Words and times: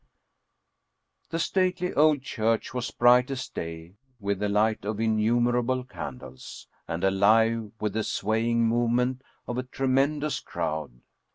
The 1.29 1.37
stately 1.37 1.93
old 1.93 2.23
church 2.23 2.73
was 2.73 2.89
bright 2.89 3.29
as 3.29 3.47
day 3.47 3.97
with 4.19 4.39
the 4.39 4.49
light 4.49 4.83
of 4.83 4.99
innumerable 4.99 5.83
candles, 5.83 6.65
and 6.87 7.03
alive 7.03 7.71
with 7.79 7.93
the 7.93 8.03
swaying 8.03 8.67
movement 8.67 9.21
of 9.47 9.59
a 9.59 9.61
tremendous 9.63 10.39
crowd. 10.39 11.01